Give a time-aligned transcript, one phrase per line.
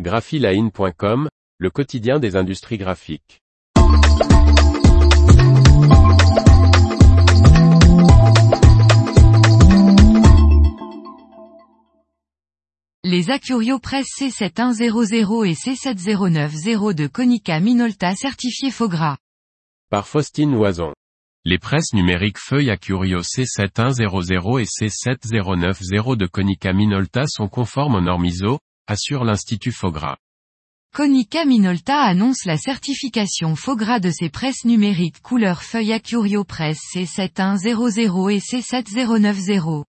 [0.00, 3.40] graphiline.com, le quotidien des industries graphiques.
[13.04, 19.18] Les Acurio Press C7100 et C7090 de Konica Minolta certifiés faux gras.
[19.90, 20.92] Par Faustine Loison.
[21.44, 28.24] Les presses numériques feuilles Acurio C7100 et C7090 de Konica Minolta sont conformes aux normes
[28.24, 30.16] ISO, assure l'Institut Fogras.
[30.94, 36.78] Konica Minolta annonce la certification faux gras de ses presses numériques couleur feuille Acurio Press
[36.94, 39.84] C7100 et C7090.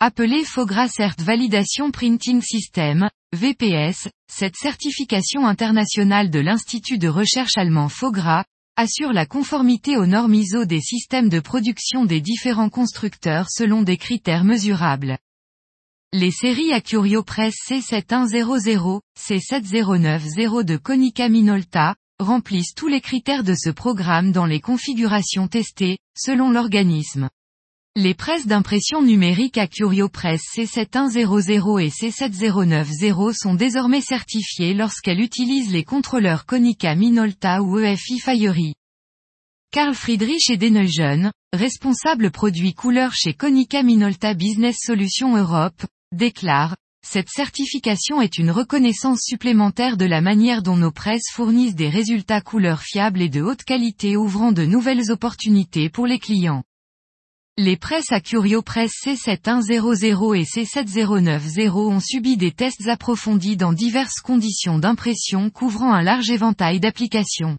[0.00, 7.88] Appelé Fogra Cert Validation Printing System, VPS, cette certification internationale de l'Institut de recherche allemand
[7.88, 8.44] Fogra,
[8.76, 13.96] assure la conformité aux normes ISO des systèmes de production des différents constructeurs selon des
[13.96, 15.18] critères mesurables.
[16.18, 23.68] Les séries Acurio Press C7100, C7090 de Konica Minolta, remplissent tous les critères de ce
[23.68, 27.28] programme dans les configurations testées, selon l'organisme.
[27.96, 35.84] Les presses d'impression numérique Acurio Press C7100 et C7090 sont désormais certifiées lorsqu'elles utilisent les
[35.84, 38.72] contrôleurs Konica Minolta ou EFI Fiery.
[39.70, 46.76] Karl Friedrich Edeneugen, responsable produit couleur chez Konica Minolta Business Solutions Europe, déclare,
[47.06, 52.40] cette certification est une reconnaissance supplémentaire de la manière dont nos presses fournissent des résultats
[52.40, 56.64] couleurs fiables et de haute qualité ouvrant de nouvelles opportunités pour les clients.
[57.58, 64.78] Les presses Acurio Press C7100 et C7090 ont subi des tests approfondis dans diverses conditions
[64.78, 67.56] d'impression couvrant un large éventail d'applications.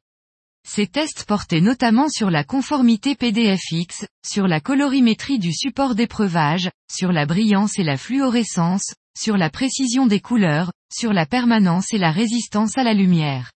[0.70, 7.14] Ces tests portaient notamment sur la conformité PDFX, sur la colorimétrie du support d'épreuvage, sur
[7.14, 12.12] la brillance et la fluorescence, sur la précision des couleurs, sur la permanence et la
[12.12, 13.52] résistance à la lumière.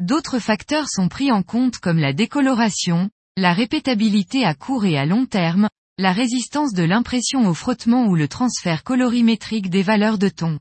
[0.00, 5.04] D'autres facteurs sont pris en compte comme la décoloration, la répétabilité à court et à
[5.04, 10.30] long terme, la résistance de l'impression au frottement ou le transfert colorimétrique des valeurs de
[10.30, 10.58] ton.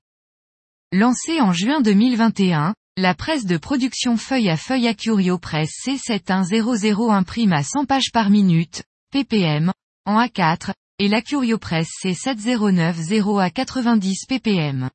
[0.91, 7.53] Lancée en juin 2021, la presse de production feuille à feuille Acurio Press C7100 imprime
[7.53, 8.81] à 100 pages par minute,
[9.11, 9.71] ppm,
[10.05, 14.89] en A4, et l'Acurio Press C7090 à 90 ppm.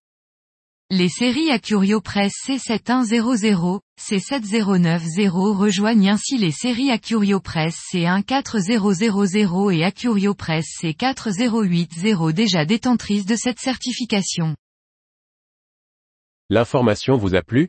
[0.91, 10.35] Les séries Acurio Press C7100, C7090 rejoignent ainsi les séries Acurio Press C14000 et Acurio
[10.35, 14.57] Press C4080 déjà détentrices de cette certification.
[16.51, 17.69] L'information vous a plu,